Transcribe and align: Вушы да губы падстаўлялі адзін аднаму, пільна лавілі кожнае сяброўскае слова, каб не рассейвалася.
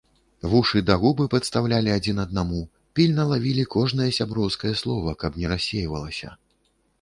Вушы 0.51 0.79
да 0.85 0.95
губы 1.01 1.25
падстаўлялі 1.33 1.93
адзін 1.97 2.21
аднаму, 2.23 2.61
пільна 3.01 3.27
лавілі 3.33 3.67
кожнае 3.77 4.09
сяброўскае 4.19 4.73
слова, 4.81 5.15
каб 5.21 5.39
не 5.43 5.47
рассейвалася. 5.55 6.33